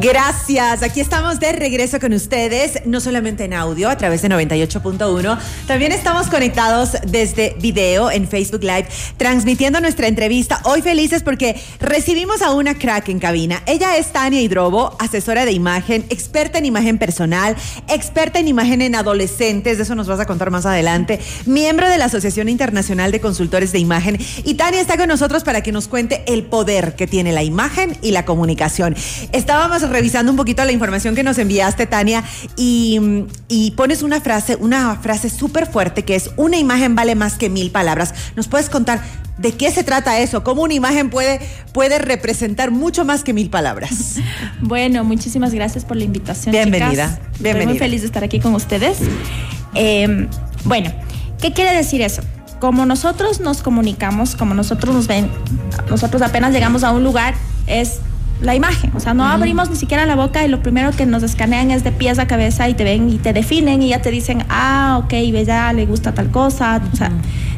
Gracias. 0.00 0.82
Aquí 0.82 1.00
estamos 1.00 1.38
de 1.38 1.52
regreso 1.52 2.00
con 2.00 2.14
ustedes, 2.14 2.80
no 2.86 3.00
solamente 3.00 3.44
en 3.44 3.52
audio 3.52 3.90
a 3.90 3.96
través 3.96 4.22
de 4.22 4.28
98.1, 4.30 5.38
también 5.66 5.92
estamos 5.92 6.28
conectados 6.28 6.96
desde 7.06 7.54
video 7.60 8.10
en 8.10 8.26
Facebook 8.26 8.62
Live, 8.62 8.86
transmitiendo 9.18 9.80
nuestra 9.80 10.06
entrevista. 10.06 10.60
Hoy 10.64 10.80
felices 10.80 11.22
porque 11.22 11.60
recibimos 11.78 12.40
a 12.40 12.52
una 12.52 12.78
crack 12.78 13.10
en 13.10 13.18
cabina. 13.18 13.62
Ella 13.66 13.96
es 13.98 14.12
Tania 14.12 14.40
Hidrobo, 14.40 14.96
asesora 14.98 15.44
de 15.44 15.52
imagen, 15.52 16.06
experta 16.08 16.58
en 16.58 16.64
imagen 16.64 16.96
personal, 16.96 17.54
experta 17.88 18.38
en 18.38 18.48
imagen 18.48 18.80
en 18.80 18.94
adolescentes, 18.94 19.76
de 19.76 19.84
eso 19.84 19.94
nos 19.94 20.06
vas 20.06 20.20
a 20.20 20.26
contar 20.26 20.50
más 20.50 20.64
adelante, 20.64 21.20
miembro 21.44 21.88
de 21.88 21.98
la 21.98 22.06
Asociación 22.06 22.48
Internacional 22.48 23.12
de 23.12 23.20
Consultores 23.20 23.72
de 23.72 23.78
Imagen. 23.78 24.18
Y 24.44 24.54
Tania 24.54 24.80
está 24.80 24.96
con 24.96 25.08
nosotros 25.08 25.44
para 25.44 25.62
que 25.62 25.70
nos 25.70 25.86
cuente 25.86 26.22
el 26.26 26.44
poder 26.44 26.94
que 26.96 27.06
tiene 27.06 27.32
la 27.32 27.42
imagen 27.42 27.98
y 28.00 28.12
la 28.12 28.24
comunicación. 28.24 28.96
Estábamos 29.32 29.81
revisando 29.90 30.30
un 30.30 30.36
poquito 30.36 30.64
la 30.64 30.72
información 30.72 31.14
que 31.14 31.22
nos 31.22 31.38
enviaste, 31.38 31.86
Tania, 31.86 32.24
y, 32.56 33.72
pones 33.76 34.02
una 34.02 34.20
frase, 34.20 34.56
una 34.56 34.96
frase 34.96 35.30
súper 35.30 35.66
fuerte 35.66 36.04
que 36.04 36.14
es 36.14 36.30
una 36.36 36.56
imagen 36.56 36.94
vale 36.94 37.14
más 37.14 37.34
que 37.34 37.48
mil 37.48 37.70
palabras. 37.70 38.14
¿Nos 38.36 38.48
puedes 38.48 38.68
contar 38.68 39.02
de 39.38 39.52
qué 39.52 39.70
se 39.70 39.84
trata 39.84 40.18
eso? 40.20 40.44
¿Cómo 40.44 40.62
una 40.62 40.74
imagen 40.74 41.10
puede, 41.10 41.40
puede 41.72 41.98
representar 41.98 42.70
mucho 42.70 43.04
más 43.04 43.24
que 43.24 43.32
mil 43.32 43.50
palabras? 43.50 44.16
Bueno, 44.60 45.02
muchísimas 45.02 45.52
gracias 45.52 45.84
por 45.84 45.96
la 45.96 46.04
invitación. 46.04 46.52
Bienvenida. 46.52 47.18
Bienvenida. 47.40 47.50
Estoy 47.50 47.66
muy 47.66 47.78
feliz 47.78 48.00
de 48.02 48.06
estar 48.06 48.22
aquí 48.22 48.38
con 48.38 48.54
ustedes. 48.54 48.98
Eh, 49.74 50.28
bueno, 50.64 50.92
¿qué 51.40 51.52
quiere 51.52 51.74
decir 51.74 52.00
eso? 52.00 52.22
Como 52.60 52.86
nosotros 52.86 53.40
nos 53.40 53.60
comunicamos, 53.60 54.36
como 54.36 54.54
nosotros 54.54 54.94
nos 54.94 55.08
ven, 55.08 55.28
nosotros 55.90 56.22
apenas 56.22 56.52
llegamos 56.52 56.84
a 56.84 56.92
un 56.92 57.02
lugar, 57.02 57.34
es 57.66 57.98
la 58.42 58.54
imagen. 58.54 58.92
O 58.94 59.00
sea, 59.00 59.14
no 59.14 59.24
abrimos 59.24 59.70
ni 59.70 59.76
siquiera 59.76 60.06
la 60.06 60.16
boca 60.16 60.44
y 60.44 60.48
lo 60.48 60.62
primero 60.62 60.90
que 60.92 61.06
nos 61.06 61.22
escanean 61.22 61.70
es 61.70 61.84
de 61.84 61.92
pies 61.92 62.18
a 62.18 62.26
cabeza 62.26 62.68
y 62.68 62.74
te 62.74 62.84
ven 62.84 63.08
y 63.08 63.18
te 63.18 63.32
definen 63.32 63.82
y 63.82 63.90
ya 63.90 64.02
te 64.02 64.10
dicen, 64.10 64.44
ah, 64.48 65.00
ok, 65.04 65.14
ya, 65.44 65.72
le 65.72 65.86
gusta 65.86 66.12
tal 66.12 66.30
cosa. 66.30 66.80
O 66.92 66.96
sea, 66.96 67.10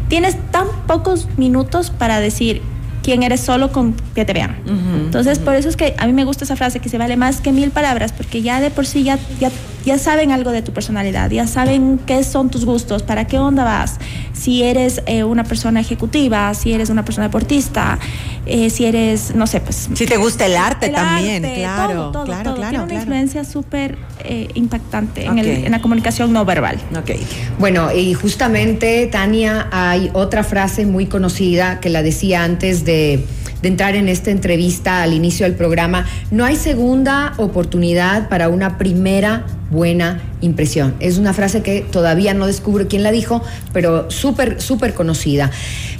tienes 0.09 0.37
tan 0.51 0.67
pocos 0.87 1.29
minutos 1.37 1.91
para 1.91 2.21
decir 2.21 2.63
quién 3.03 3.23
eres 3.23 3.41
solo 3.41 3.71
con 3.71 3.95
que 4.15 4.25
te 4.25 4.33
vean. 4.33 4.57
Entonces, 4.67 5.39
por 5.39 5.55
eso 5.55 5.69
es 5.69 5.77
que 5.77 5.95
a 5.99 6.07
mí 6.07 6.13
me 6.13 6.25
gusta 6.25 6.45
esa 6.45 6.57
frase 6.57 6.81
que 6.81 6.89
se 6.89 6.99
vale 6.99 7.17
más 7.17 7.41
que 7.41 7.53
mil 7.53 7.71
palabras, 7.71 8.13
porque 8.13 8.43
ya 8.43 8.61
de 8.61 8.71
por 8.71 8.87
sí 8.87 9.03
ya, 9.03 9.19
ya, 9.39 9.51
ya 9.85 9.99
saben 9.99 10.33
algo 10.33 10.51
de 10.51 10.63
tu 10.63 10.73
personalidad, 10.73 11.31
ya 11.31 11.47
saben 11.47 12.01
qué 12.07 12.25
son 12.25 12.51
tus 12.51 12.65
gustos, 12.65 13.03
para 13.03 13.27
qué 13.27 13.39
onda 13.39 13.65
vas, 13.65 13.99
si 14.33 14.63
eres 14.63 15.03
eh, 15.07 15.25
una 15.25 15.45
persona 15.45 15.81
ejecutiva, 15.81 16.53
si 16.55 16.73
eres 16.73 16.91
una 16.91 17.05
persona 17.05 17.29
deportista, 17.29 17.99
eh, 18.47 18.71
si 18.71 18.85
eres, 18.85 19.35
no 19.35 19.47
sé, 19.47 19.61
pues... 19.61 19.89
Si 19.95 20.07
te 20.07 20.17
gusta 20.17 20.47
el 20.47 20.57
arte 20.57 20.89
también, 20.89 21.43
claro, 21.43 22.11
todo, 22.11 22.25
claro, 22.25 22.55
claro. 22.55 22.71
Tiene 22.71 22.85
una 22.85 22.95
influencia 22.95 23.45
súper 23.45 23.97
eh, 24.25 24.49
impactante 24.55 25.25
en, 25.25 25.39
el, 25.39 25.47
en, 25.47 25.71
la 25.71 25.81
comunicación 25.81 26.33
no 26.33 26.45
verbal. 26.45 26.81
Ok. 26.97 27.13
Bueno, 27.59 27.93
y 27.93 28.15
justamente, 28.15 29.07
Tania, 29.07 29.69
hay 29.71 30.11
otra 30.13 30.45
frase 30.45 30.87
muy 30.87 31.07
conocida 31.07 31.81
que 31.81 31.91
la 31.91 32.03
decía 32.03 32.45
antes 32.45 32.85
de 32.85 33.25
de, 33.65 33.69
entrar 33.69 33.97
en 33.97 34.09
esta 34.09 34.31
entrevista 34.31 35.03
al 35.03 35.13
inicio 35.13 35.47
del 35.47 35.55
programa, 35.55 36.07
no 36.31 36.45
hay 36.45 36.57
segunda 36.57 37.35
oportunidad 37.39 38.29
para 38.29 38.49
una 38.49 38.79
primera 38.79 39.45
buena 39.71 40.23
impresión. 40.41 40.95
Es 41.01 41.19
una 41.19 41.33
frase 41.33 41.63
que 41.63 41.81
todavía 41.81 42.35
no 42.35 42.47
descubro 42.47 42.87
quién 42.87 43.03
la 43.03 43.11
dijo, 43.11 43.43
pero 43.73 44.11
súper, 44.11 44.61
súper 44.61 44.95
conocida. 44.95 45.51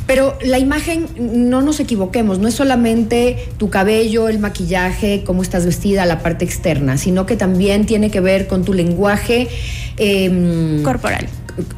Pero 0.07 0.39
la 0.43 0.59
imagen, 0.59 1.09
no 1.19 1.63
nos 1.63 1.81
equivoquemos, 1.81 2.39
no 2.39 2.49
es 2.49 2.55
solamente 2.55 3.49
tu 3.57 3.71
cabello, 3.71 4.29
el 4.29 4.39
maquillaje, 4.39 5.25
cómo 5.25 5.43
estás 5.43 5.65
vestida, 5.65 6.05
la 6.07 6.21
parte 6.21 6.45
externa, 6.45 6.99
sino 6.99 7.27
que 7.27 7.37
también 7.37 7.87
tiene 7.87 8.11
que 8.11 8.21
ver 8.21 8.47
con 8.47 8.65
tu 8.65 8.75
lenguaje 8.75 9.49
eh, 9.97 10.81
corporal. 10.85 11.27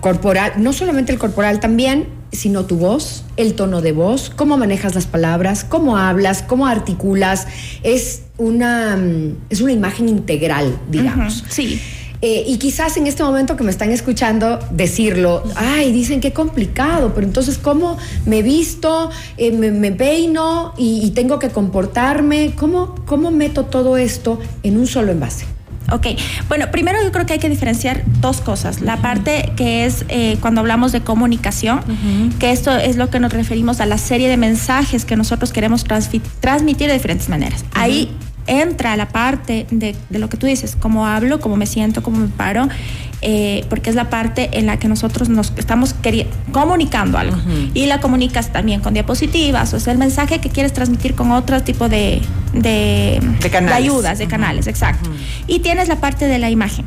Corporal, 0.01 0.55
no 0.57 0.73
solamente 0.73 1.13
el 1.13 1.19
corporal, 1.19 1.61
también 1.61 2.16
sino 2.33 2.67
tu 2.67 2.77
voz, 2.77 3.25
el 3.37 3.55
tono 3.55 3.81
de 3.81 3.93
voz, 3.93 4.31
cómo 4.35 4.57
manejas 4.57 4.95
las 4.95 5.07
palabras, 5.07 5.65
cómo 5.65 5.97
hablas, 5.97 6.43
cómo 6.43 6.67
articulas. 6.67 7.47
Es 7.83 8.23
una, 8.39 8.97
mm, 8.97 9.37
es 9.51 9.61
una 9.61 9.73
imagen 9.73 10.09
integral, 10.09 10.79
digamos. 10.91 11.45
sí. 11.49 11.81
Eh, 12.23 12.45
y 12.47 12.57
quizás 12.57 12.97
en 12.97 13.07
este 13.07 13.23
momento 13.23 13.57
que 13.57 13.63
me 13.63 13.71
están 13.71 13.91
escuchando 13.93 14.59
decirlo, 14.71 15.43
ay, 15.55 15.93
dicen 15.93 16.23
qué 16.23 16.33
complicado, 16.33 17.13
pero 17.15 17.27
entonces, 17.27 17.59
¿cómo 17.59 17.99
me 18.25 18.43
visto, 18.43 19.11
eh, 19.37 19.53
me, 19.53 19.93
peino 19.93 20.73
y, 20.79 21.05
y, 21.05 21.11
tengo 21.11 21.39
que 21.39 21.51
comportarme? 21.51 22.55
¿Cómo, 22.57 22.95
¿Cómo 23.05 23.31
meto 23.31 23.67
todo 23.67 23.99
esto 23.99 24.41
en 24.63 24.79
un 24.79 24.87
solo 24.87 25.13
envase? 25.13 25.56
Ok, 25.93 26.07
bueno, 26.49 26.71
primero 26.71 26.99
yo 27.03 27.13
creo 27.13 27.27
que 27.27 27.35
hay 27.35 27.39
que 27.39 27.49
diferenciar 27.49 28.03
dos 28.21 28.41
cosas. 28.41 28.81
La 28.81 28.97
parte 28.99 29.53
que 29.57 29.85
es 29.85 30.05
eh, 30.09 30.37
cuando 30.41 30.61
hablamos 30.61 30.93
de 30.93 31.01
comunicación, 31.01 31.81
que 32.39 32.51
esto 32.51 32.77
es 32.77 32.97
lo 32.97 33.11
que 33.11 33.21
nos 33.21 33.33
referimos 33.33 33.81
a 33.81 33.87
la 33.87 33.99
serie 33.99 34.29
de 34.29 34.37
mensajes 34.37 35.05
que 35.05 35.17
nosotros 35.17 35.53
queremos 35.53 35.85
transmitir 36.41 36.89
de 36.89 36.95
diferentes 36.95 37.29
maneras. 37.29 37.65
Ahí 37.75 38.11
entra 38.47 38.97
la 38.97 39.09
parte 39.09 39.67
de, 39.71 39.97
lo 40.11 40.29
que 40.29 40.37
tú 40.37 40.47
dices, 40.47 40.77
cómo 40.79 41.07
hablo, 41.07 41.41
cómo 41.41 41.57
me 41.57 41.67
siento, 41.67 42.03
cómo 42.03 42.19
me 42.19 42.29
paro, 42.29 42.69
eh, 43.29 43.65
porque 43.69 43.91
es 43.91 43.97
la 43.97 44.09
parte 44.09 44.51
en 44.53 44.67
la 44.67 44.79
que 44.79 44.87
nosotros 44.87 45.29
nos 45.29 45.53
estamos 45.57 45.97
comunicando 46.53 47.19
algo. 47.19 47.37
Y 47.75 47.87
la 47.87 48.01
comunicas 48.01 48.53
también 48.53 48.81
con 48.81 48.95
diapositivas, 48.95 49.75
o 49.75 49.81
sea, 49.81 49.93
el 49.93 49.99
mensaje 49.99 50.39
que 50.39 50.49
quieres 50.49 50.73
transmitir 50.73 51.17
con 51.17 51.33
otro 51.33 51.61
tipo 51.65 51.89
de, 51.89 52.23
de, 52.53 53.21
ayudas, 53.73 54.19
de 54.19 54.29
canales, 54.29 54.69
exacto. 54.69 55.11
Y 55.49 55.59
tienes 55.59 55.89
la 55.89 55.97
parte 55.97 56.27
de 56.27 56.39
la 56.39 56.51
imagen, 56.51 56.85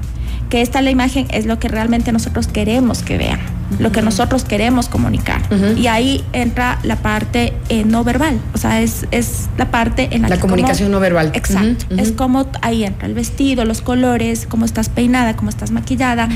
que 0.49 0.61
esta 0.61 0.81
la 0.81 0.91
imagen 0.91 1.27
es 1.29 1.45
lo 1.45 1.59
que 1.59 1.67
realmente 1.67 2.13
nosotros 2.13 2.47
queremos 2.47 3.03
que 3.03 3.17
vean 3.17 3.58
lo 3.77 3.91
que 3.91 4.01
nosotros 4.01 4.43
queremos 4.43 4.89
comunicar. 4.89 5.41
Y 5.77 5.87
ahí 5.87 6.23
entra 6.33 6.79
la 6.83 6.95
parte 6.97 7.53
eh, 7.69 7.83
no 7.85 8.03
verbal, 8.03 8.39
o 8.53 8.57
sea, 8.57 8.81
es, 8.81 9.05
es 9.11 9.49
la 9.57 9.69
parte 9.71 10.09
en 10.11 10.23
la, 10.23 10.29
la 10.29 10.39
comunicación 10.39 10.91
no 10.91 10.99
verbal. 10.99 11.31
Exacto, 11.33 11.85
es 11.95 12.11
como 12.11 12.47
ahí 12.61 12.83
entra 12.83 13.07
el 13.07 13.13
vestido, 13.13 13.65
los 13.65 13.81
colores, 13.81 14.47
cómo 14.47 14.65
estás 14.65 14.89
peinada, 14.89 15.35
cómo 15.35 15.49
estás 15.49 15.71
maquillada, 15.71 16.29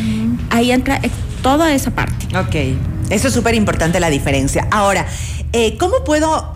ahí 0.50 0.72
entra 0.72 0.98
eh, 0.98 1.10
toda 1.42 1.74
esa 1.74 1.92
parte. 1.92 2.28
Ok, 2.38 2.78
eso 3.10 3.28
es 3.28 3.34
súper 3.34 3.56
importante 3.56 4.00
la 4.00 4.10
diferencia. 4.10 4.68
Ahora, 4.72 5.06
eh, 5.52 5.78
¿cómo 5.78 6.04
puedo 6.04 6.53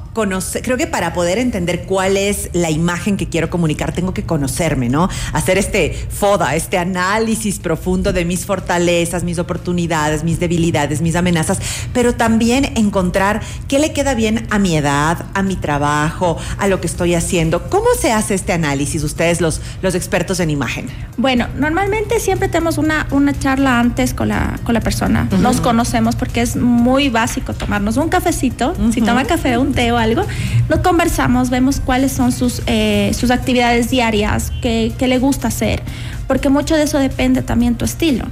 creo 0.63 0.77
que 0.77 0.87
para 0.87 1.13
poder 1.13 1.37
entender 1.37 1.83
cuál 1.83 2.17
es 2.17 2.49
la 2.53 2.71
imagen 2.71 3.17
que 3.17 3.27
quiero 3.27 3.49
comunicar, 3.49 3.93
tengo 3.93 4.13
que 4.13 4.23
conocerme, 4.23 4.89
¿no? 4.89 5.09
Hacer 5.33 5.57
este 5.57 5.93
FODA, 6.09 6.55
este 6.55 6.77
análisis 6.77 7.59
profundo 7.59 8.13
de 8.13 8.25
mis 8.25 8.45
fortalezas, 8.45 9.23
mis 9.23 9.37
oportunidades, 9.37 10.23
mis 10.23 10.39
debilidades, 10.39 11.01
mis 11.01 11.15
amenazas, 11.15 11.59
pero 11.93 12.15
también 12.15 12.65
encontrar 12.75 13.41
qué 13.67 13.79
le 13.79 13.93
queda 13.93 14.15
bien 14.15 14.47
a 14.49 14.57
mi 14.57 14.75
edad, 14.75 15.25
a 15.33 15.43
mi 15.43 15.55
trabajo, 15.55 16.37
a 16.57 16.67
lo 16.67 16.81
que 16.81 16.87
estoy 16.87 17.13
haciendo. 17.13 17.69
¿Cómo 17.69 17.87
se 17.99 18.11
hace 18.11 18.33
este 18.33 18.53
análisis, 18.53 19.03
ustedes 19.03 19.41
los, 19.41 19.61
los 19.81 19.93
expertos 19.93 20.39
en 20.39 20.49
imagen? 20.49 20.87
Bueno, 21.17 21.47
normalmente 21.57 22.19
siempre 22.19 22.47
tenemos 22.47 22.77
una, 22.77 23.07
una 23.11 23.37
charla 23.37 23.79
antes 23.79 24.13
con 24.13 24.29
la, 24.29 24.59
con 24.63 24.73
la 24.73 24.81
persona. 24.81 25.27
Nos 25.39 25.61
conocemos 25.61 26.15
porque 26.15 26.41
es 26.41 26.55
muy 26.55 27.09
básico 27.09 27.53
tomarnos 27.53 27.97
un 27.97 28.09
cafecito, 28.09 28.73
si 28.91 29.01
toma 29.01 29.25
café, 29.25 29.57
un 29.57 29.73
té 29.73 29.91
o 29.91 29.97
algo, 29.97 30.06
nos 30.69 30.79
conversamos, 30.79 31.49
vemos 31.49 31.79
cuáles 31.79 32.11
son 32.11 32.31
sus, 32.31 32.61
eh, 32.67 33.11
sus 33.13 33.31
actividades 33.31 33.89
diarias, 33.89 34.51
qué, 34.61 34.93
le 34.99 35.19
gusta 35.19 35.47
hacer, 35.47 35.81
porque 36.27 36.49
mucho 36.49 36.75
de 36.75 36.83
eso 36.83 36.99
depende 36.99 37.41
también 37.41 37.75
tu 37.75 37.85
estilo. 37.85 38.25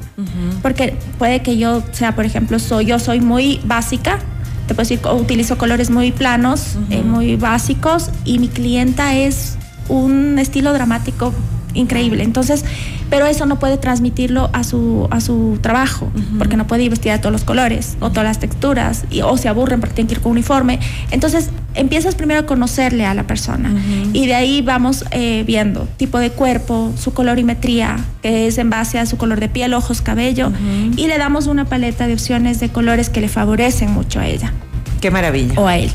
Porque 0.62 0.98
puede 1.18 1.42
que 1.42 1.58
yo 1.58 1.84
sea, 1.92 2.16
por 2.16 2.26
ejemplo, 2.26 2.60
soy, 2.60 2.86
yo 2.86 3.00
soy 3.00 3.22
muy 3.22 3.60
básica, 3.66 4.20
te 4.68 4.74
puedo 4.74 4.88
decir, 4.88 5.00
utilizo 5.08 5.58
colores 5.58 5.90
muy 5.90 6.12
planos, 6.12 6.78
eh, 6.90 7.04
muy 7.04 7.36
básicos, 7.36 8.10
y 8.26 8.40
mi 8.40 8.48
clienta 8.48 9.16
es 9.16 9.58
un 9.90 10.40
estilo 10.40 10.74
dramático 10.74 11.34
increíble. 11.74 12.24
Entonces, 12.24 12.66
pero 13.10 13.26
eso 13.26 13.46
no 13.46 13.60
puede 13.60 13.78
transmitirlo 13.78 14.50
a 14.54 14.64
su, 14.64 15.08
a 15.12 15.22
su 15.22 15.60
trabajo, 15.62 16.12
porque 16.38 16.58
no 16.58 16.68
puede 16.68 16.84
ir 16.84 16.90
vestida 16.90 17.14
de 17.14 17.20
todos 17.20 17.32
los 17.32 17.44
colores 17.44 17.98
o 18.00 18.10
todas 18.10 18.26
las 18.26 18.40
texturas, 18.40 19.06
y, 19.10 19.22
o 19.22 19.38
se 19.38 19.48
aburren 19.48 19.80
porque 19.80 19.96
tienen 19.96 20.08
que 20.08 20.16
ir 20.16 20.22
con 20.22 20.32
uniforme. 20.32 20.80
Entonces, 21.12 21.50
empiezas 21.74 22.16
primero 22.16 22.42
a 22.42 22.46
conocerle 22.46 23.06
a 23.06 23.14
la 23.14 23.24
persona 23.24 23.72
y 24.14 24.28
de 24.28 24.36
ahí 24.36 24.62
vamos 24.62 25.06
eh, 25.12 25.44
viendo 25.46 25.88
tipo 25.98 26.20
de 26.20 26.32
cuerpo, 26.32 26.94
su 26.98 27.14
colorimetría, 27.14 27.98
que 28.22 28.48
es 28.48 28.58
en 28.58 28.70
base 28.70 29.00
a 29.00 29.06
su 29.06 29.18
color 29.18 29.40
de 29.40 29.50
piel, 29.50 29.74
ojos, 29.74 30.02
cabello, 30.02 30.52
y 30.96 31.08
le 31.08 31.18
damos 31.18 31.48
una 31.48 31.66
paleta 31.66 32.08
de 32.08 32.14
opciones 32.14 32.60
de 32.60 32.70
colores 32.70 33.10
que 33.10 33.22
le 33.22 33.30
favorecen 33.30 33.92
mucho 33.92 34.20
a 34.20 34.28
ella. 34.28 34.54
Qué 35.02 35.12
maravilla. 35.12 35.54
O 35.58 35.68
a 35.68 35.78
él. 35.78 35.92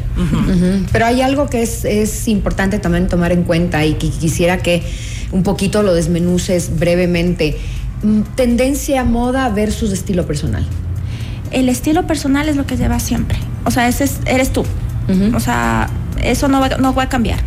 Pero 0.92 1.06
hay 1.06 1.20
algo 1.20 1.48
que 1.48 1.62
es, 1.62 1.84
es 1.84 2.28
importante 2.28 2.78
también 2.78 3.08
tomar 3.08 3.32
en 3.32 3.42
cuenta 3.42 3.84
y 3.84 3.94
que 3.94 4.10
quisiera 4.10 4.58
que 4.58 4.82
un 5.32 5.42
poquito 5.42 5.82
lo 5.82 5.94
desmenuces 5.94 6.78
brevemente. 6.78 7.58
Mm, 8.02 8.22
tendencia 8.34 9.04
moda 9.04 9.48
versus 9.50 9.92
estilo 9.92 10.26
personal. 10.26 10.64
El 11.50 11.68
estilo 11.68 12.06
personal 12.06 12.48
es 12.48 12.56
lo 12.56 12.66
que 12.66 12.76
lleva 12.76 13.00
siempre. 13.00 13.38
O 13.64 13.70
sea, 13.70 13.88
ese 13.88 14.08
eres 14.26 14.52
tú. 14.52 14.64
O 15.34 15.40
sea, 15.40 15.90
eso 16.22 16.46
no 16.46 16.60
va, 16.60 16.68
no 16.78 16.94
va 16.94 17.04
a 17.04 17.08
cambiar. 17.08 17.40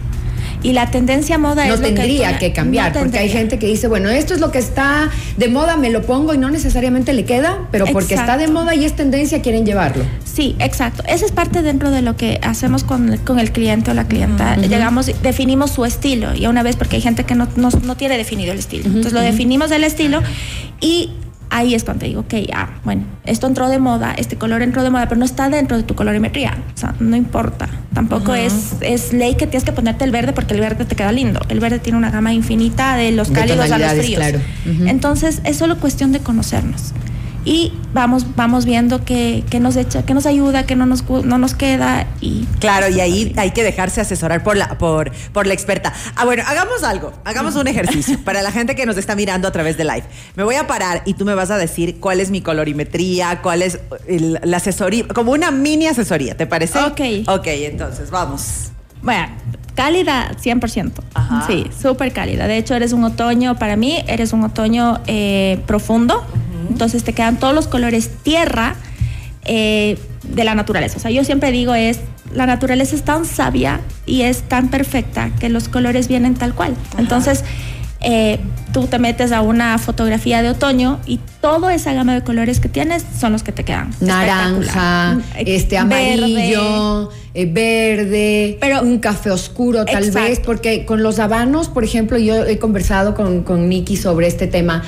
Y 0.63 0.73
la 0.73 0.89
tendencia 0.89 1.37
moda 1.37 1.65
no 1.67 1.73
es 1.73 1.79
lo 1.79 1.87
que 1.87 1.93
tendría 1.93 2.39
que, 2.39 2.53
cambiar, 2.53 2.93
no 2.93 3.01
porque 3.01 3.17
hay 3.17 3.25
tendría. 3.25 3.39
gente 3.41 3.59
que 3.59 3.67
dice, 3.67 3.87
bueno, 3.87 4.09
esto 4.09 4.33
es 4.33 4.39
lo 4.39 4.51
que 4.51 4.59
está 4.59 5.09
de 5.37 5.49
moda, 5.49 5.77
me 5.77 5.89
lo 5.89 6.03
pongo 6.03 6.33
y 6.33 6.37
no 6.37 6.49
necesariamente 6.49 7.13
le 7.13 7.25
queda, 7.25 7.67
pero 7.71 7.85
porque 7.87 8.15
está 8.15 8.37
de 8.37 8.47
moda 8.47 8.73
y 8.73 8.85
es 8.85 8.95
tendencia, 8.95 9.41
quieren 9.41 9.65
llevarlo. 9.65 10.05
Sí, 10.23 10.55
exacto. 10.59 11.03
Esa 11.07 11.25
es 11.25 11.31
parte 11.31 11.61
dentro 11.61 11.91
de 11.91 12.01
lo 12.01 12.15
que 12.15 12.39
hacemos 12.41 12.83
con, 12.83 13.17
con 13.17 13.39
el 13.39 13.51
cliente 13.51 13.91
o 13.91 13.93
la 13.93 14.07
clienta. 14.07 14.55
Llegamos, 14.55 15.11
definimos 15.21 15.71
su 15.71 15.85
estilo. 15.85 16.33
Y 16.33 16.47
una 16.47 16.63
vez, 16.63 16.75
porque 16.75 16.95
hay 16.95 17.01
gente 17.01 17.23
que 17.23 17.35
no, 17.35 17.47
no, 17.55 17.69
no 17.69 17.97
tiene 17.97 18.17
definido 18.17 18.51
el 18.51 18.59
estilo. 18.59 18.85
Entonces 18.85 19.13
lo 19.13 19.21
definimos 19.21 19.71
el 19.71 19.83
estilo 19.83 20.21
y 20.81 21.11
ahí 21.53 21.75
es 21.75 21.83
cuando 21.83 22.01
te 22.01 22.07
digo, 22.07 22.21
ok, 22.21 22.33
ah, 22.53 22.69
bueno, 22.83 23.03
esto 23.25 23.47
entró 23.47 23.69
de 23.69 23.79
moda, 23.79 24.13
este 24.17 24.37
color 24.37 24.61
entró 24.61 24.83
de 24.83 24.89
moda, 24.89 25.07
pero 25.07 25.19
no 25.19 25.25
está 25.25 25.49
dentro 25.49 25.77
de 25.77 25.83
tu 25.83 25.95
colorimetría. 25.95 26.57
O 26.73 26.77
sea, 26.77 26.95
no 26.99 27.15
importa. 27.15 27.69
Tampoco 27.93 28.33
es, 28.33 28.73
es 28.81 29.13
ley 29.13 29.35
que 29.35 29.45
tienes 29.45 29.63
que 29.63 29.71
ponerte 29.71 30.03
el 30.03 30.11
verde 30.11 30.33
porque 30.33 30.55
el 30.55 30.59
verde 30.59 30.85
te 30.85 30.95
queda 30.95 31.11
lindo. 31.11 31.39
El 31.49 31.59
verde 31.59 31.77
tiene 31.77 31.97
una 31.97 32.09
gama 32.09 32.33
infinita 32.33 32.95
de 32.95 33.11
los 33.11 33.29
De 33.29 33.35
cálidos 33.35 33.71
a 33.71 33.77
los 33.77 33.93
fríos. 33.93 34.15
claro. 34.15 34.39
Entonces, 34.65 35.41
es 35.43 35.57
solo 35.57 35.77
cuestión 35.77 36.11
de 36.11 36.19
conocernos. 36.19 36.93
Y 37.45 37.73
vamos, 37.93 38.25
vamos 38.37 38.63
viendo 38.65 39.03
qué, 39.03 39.43
qué 39.49 39.59
nos 39.59 39.75
echa, 39.75 40.03
qué 40.05 40.13
nos 40.13 40.25
ayuda, 40.25 40.65
qué 40.65 40.75
no 40.77 40.85
nos, 40.85 41.03
no 41.09 41.37
nos 41.37 41.55
queda. 41.55 42.07
Y 42.21 42.45
Claro, 42.59 42.87
y 42.89 43.01
ahí 43.01 43.33
hay 43.35 43.51
que 43.51 43.63
dejarse 43.63 43.99
asesorar 43.99 44.43
por 44.43 44.55
la, 44.55 44.77
por, 44.77 45.11
por 45.33 45.45
la 45.45 45.53
experta. 45.53 45.91
Ah, 46.15 46.23
bueno, 46.23 46.43
hagamos 46.47 46.83
algo, 46.83 47.11
hagamos 47.25 47.55
un 47.55 47.67
ejercicio 47.67 48.17
para 48.25 48.41
la 48.41 48.51
gente 48.51 48.75
que 48.75 48.85
nos 48.85 48.95
está 48.97 49.15
mirando 49.15 49.47
a 49.47 49.51
través 49.51 49.75
de 49.77 49.83
live. 49.83 50.03
Me 50.35 50.43
voy 50.43 50.55
a 50.55 50.67
parar 50.67 51.01
y 51.05 51.15
tú 51.15 51.25
me 51.25 51.35
vas 51.35 51.51
a 51.51 51.57
decir 51.57 51.99
cuál 51.99 52.21
es 52.21 52.29
mi 52.31 52.39
colorimetría, 52.41 53.41
cuál 53.41 53.61
es 53.61 53.79
el- 54.07 54.39
la 54.43 54.57
asesoría, 54.57 55.05
como 55.09 55.33
una 55.33 55.51
mini 55.51 55.87
asesoría, 55.87 56.37
¿te 56.37 56.47
parece? 56.47 56.79
Ok. 56.79 57.01
Ok, 57.27 57.47
entonces 57.47 58.09
vamos. 58.09 58.69
bueno, 59.01 59.27
cálida 59.75 60.31
100%. 60.41 60.91
Ajá. 61.13 61.45
Sí, 61.47 61.65
súper 61.81 62.13
cálida. 62.13 62.47
De 62.47 62.57
hecho, 62.57 62.73
eres 62.75 62.93
un 62.93 63.03
otoño, 63.03 63.57
para 63.57 63.75
mí, 63.75 64.03
eres 64.07 64.31
un 64.31 64.43
otoño 64.43 65.01
eh, 65.07 65.59
profundo. 65.65 66.23
Entonces 66.69 67.03
te 67.03 67.13
quedan 67.13 67.37
todos 67.37 67.53
los 67.53 67.67
colores 67.67 68.09
tierra 68.23 68.75
eh, 69.45 69.97
de 70.23 70.43
la 70.43 70.55
naturaleza. 70.55 70.97
O 70.97 70.99
sea, 70.99 71.11
yo 71.11 71.23
siempre 71.23 71.51
digo 71.51 71.73
es, 71.75 71.99
la 72.33 72.45
naturaleza 72.45 72.95
es 72.95 73.03
tan 73.03 73.25
sabia 73.25 73.81
y 74.05 74.21
es 74.21 74.41
tan 74.43 74.69
perfecta 74.69 75.31
que 75.39 75.49
los 75.49 75.67
colores 75.69 76.07
vienen 76.07 76.33
tal 76.35 76.53
cual. 76.55 76.75
Entonces, 76.97 77.43
eh, 78.05 78.39
tú 78.73 78.87
te 78.87 78.99
metes 78.99 79.31
a 79.31 79.41
una 79.41 79.77
fotografía 79.77 80.41
de 80.41 80.49
otoño 80.49 80.99
y 81.05 81.19
toda 81.41 81.73
esa 81.73 81.93
gama 81.93 82.13
de 82.13 82.21
colores 82.21 82.59
que 82.59 82.67
tienes 82.69 83.05
son 83.17 83.31
los 83.31 83.43
que 83.43 83.51
te 83.53 83.63
quedan. 83.63 83.91
Naranja, 84.01 85.19
este 85.37 85.81
Verde. 85.81 86.13
amarillo, 86.13 87.09
eh, 87.33 87.45
verde, 87.45 88.57
Pero- 88.59 88.81
un 88.81 88.99
café 88.99 89.31
oscuro 89.31 89.85
tal 89.85 90.03
Exacto. 90.05 90.27
vez, 90.29 90.39
porque 90.39 90.85
con 90.85 91.01
los 91.03 91.19
habanos, 91.19 91.69
por 91.69 91.83
ejemplo, 91.83 92.17
yo 92.17 92.43
he 92.45 92.57
conversado 92.59 93.13
con, 93.15 93.43
con 93.43 93.69
Nikki 93.69 93.95
sobre 93.97 94.27
este 94.27 94.47
tema. 94.47 94.83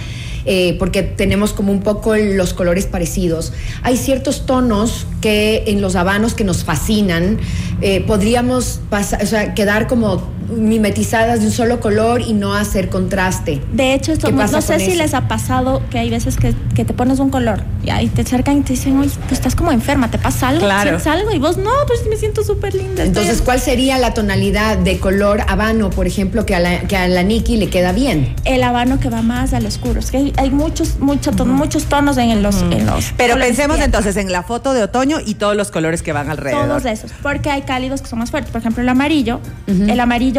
Eh, 0.46 0.76
porque 0.78 1.04
tenemos 1.04 1.54
como 1.54 1.72
un 1.72 1.82
poco 1.82 2.16
los 2.16 2.54
colores 2.54 2.86
parecidos. 2.86 3.54
Hay 3.84 3.98
ciertos 3.98 4.46
tonos 4.46 5.08
que 5.22 5.64
en 5.68 5.82
los 5.82 5.96
habanos 5.96 6.34
que 6.34 6.44
nos 6.44 6.64
fascinan, 6.64 7.40
eh, 7.82 8.02
podríamos 8.02 8.80
pasar, 8.90 9.24
o 9.24 9.26
sea, 9.26 9.54
quedar 9.54 9.88
como 9.88 10.35
mimetizadas 10.50 11.42
de 11.42 11.48
un 11.48 11.52
solo 11.52 11.80
color 11.80 12.22
y 12.22 12.34
no 12.34 12.54
hacer 12.54 12.90
contraste. 12.90 13.62
De 13.74 13.94
hecho, 13.94 14.14
esto 14.14 14.28
¿Qué 14.28 14.34
no, 14.34 14.48
no 14.48 14.62
sé 14.62 14.80
si 14.80 14.92
eso? 14.92 14.98
les 14.98 15.14
ha 15.14 15.28
pasado 15.28 15.82
que 15.90 16.00
hay 16.00 16.10
veces 16.10 16.38
que, 16.38 16.54
que 16.76 16.86
te 16.86 16.94
pones 16.94 17.20
un 17.20 17.30
color 17.30 17.64
y 17.84 17.90
ahí 17.90 18.08
te 18.08 18.22
acercan 18.22 18.58
y 18.58 18.62
te 18.62 18.74
dicen, 18.74 18.98
oye, 19.00 19.12
pues 19.28 19.34
estás 19.34 19.56
como 19.56 19.72
enferma, 19.72 20.10
¿te 20.10 20.18
pasa 20.18 20.50
algo? 20.50 20.62
Claro. 20.62 21.00
¿Sientes 21.00 21.08
algo? 21.08 21.32
Y 21.32 21.40
vos, 21.40 21.58
no, 21.58 21.72
pues 21.88 22.02
me 22.10 22.18
siento 22.18 22.44
súper 22.44 22.74
linda. 22.74 23.04
Entonces, 23.04 23.40
en-". 23.40 23.46
¿cuál 23.46 23.60
sería 23.60 23.98
la 23.98 24.14
tonalidad 24.14 24.78
de 24.78 25.00
color 25.00 25.42
habano, 25.48 25.90
por 25.90 26.08
ejemplo, 26.08 26.46
que 26.46 26.56
a 26.56 26.60
la, 26.60 26.80
que 26.82 26.98
a 26.98 27.08
la 27.08 27.24
Nikki 27.24 27.58
le 27.58 27.70
queda 27.70 27.92
bien? 27.92 28.36
el 28.46 28.64
habano 28.64 29.00
que 29.00 29.10
va 29.10 29.22
más 29.22 29.54
al 29.54 29.66
oscuro. 29.66 30.00
Es 30.00 30.12
que 30.12 30.18
hay, 30.18 30.34
hay 30.38 30.52
muchos, 30.52 31.00
mucho 31.00 31.32
muchos 31.46 31.86
tonos 31.86 32.18
en 32.18 32.42
los, 32.42 32.62
en 32.62 32.86
los 32.86 33.14
Pero 33.18 33.36
pensemos 33.36 33.80
entonces 33.80 34.18
en 34.18 34.32
la 34.32 34.44
foto 34.44 34.74
de 34.74 34.84
otoño 34.84 35.18
y 35.26 35.36
todos 35.36 35.56
los 35.56 35.72
colores 35.72 36.02
que 36.02 36.14
van 36.14 36.30
alrededor. 36.30 36.68
Todos 36.68 36.86
esos, 36.86 37.12
porque 37.22 37.50
hay 37.50 37.64
cálidos 37.64 38.02
que 38.02 38.08
son 38.08 38.20
más 38.20 38.32
fuertes. 38.32 38.52
Por 38.52 38.62
ejemplo, 38.62 38.82
el 38.82 38.90
amarillo, 38.90 39.40
el 39.68 40.00
amarillo 40.00 40.35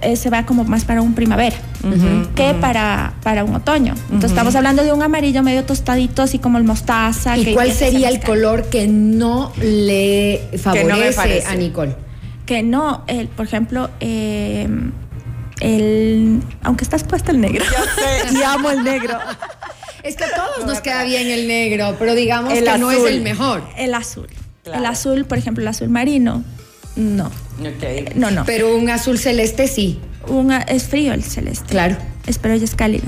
eh, 0.00 0.16
se 0.16 0.30
va 0.30 0.46
como 0.46 0.64
más 0.64 0.84
para 0.84 1.02
un 1.02 1.14
primavera 1.14 1.56
que 2.34 2.54
para, 2.60 3.14
para 3.22 3.44
un 3.44 3.54
otoño. 3.54 3.94
Entonces 4.04 4.30
estamos 4.30 4.54
hablando 4.56 4.82
de 4.82 4.92
un 4.92 5.02
amarillo 5.02 5.42
medio 5.42 5.64
tostadito, 5.64 6.22
así 6.22 6.38
como 6.38 6.58
el 6.58 6.64
mostaza. 6.64 7.36
¿Y 7.36 7.44
que 7.44 7.54
cuál 7.54 7.72
sería 7.72 8.08
el 8.08 8.20
color 8.20 8.64
que 8.64 8.86
no 8.86 9.52
le 9.60 10.42
favorece 10.58 11.44
a 11.46 11.54
Nicole? 11.54 11.94
Que 12.44 12.62
no, 12.62 13.04
el, 13.06 13.28
por 13.28 13.46
ejemplo, 13.46 13.90
eh, 14.00 14.68
el, 15.60 16.40
aunque 16.62 16.84
estás 16.84 17.04
puesta 17.04 17.32
el 17.32 17.40
negro. 17.40 17.64
Yo 17.64 18.30
sé, 18.30 18.34
y 18.38 18.42
amo 18.42 18.70
el 18.70 18.84
negro. 18.84 19.18
Es 20.02 20.16
que 20.16 20.24
a 20.24 20.34
todos 20.34 20.66
nos 20.66 20.80
queda 20.80 21.02
bien 21.04 21.28
el 21.28 21.48
negro, 21.48 21.96
pero 21.98 22.14
digamos 22.14 22.52
El 22.52 22.64
que 22.64 22.78
no 22.78 22.90
es 22.90 23.04
el 23.04 23.22
mejor. 23.22 23.62
El 23.76 23.94
azul. 23.94 24.28
Claro. 24.62 24.80
El 24.80 24.86
azul, 24.86 25.24
por 25.24 25.38
ejemplo, 25.38 25.62
el 25.62 25.68
azul 25.68 25.88
marino. 25.88 26.44
No, 26.96 27.30
no, 28.14 28.30
no. 28.30 28.44
Pero 28.44 28.76
un 28.76 28.88
azul 28.90 29.18
celeste 29.18 29.68
sí, 29.68 30.00
Una- 30.28 30.62
es 30.62 30.84
frío 30.88 31.12
el 31.12 31.22
celeste. 31.22 31.66
claro. 31.68 31.96
Es, 32.26 32.38
pero 32.38 32.54
ella 32.54 32.64
es 32.64 32.74
cálida. 32.74 33.06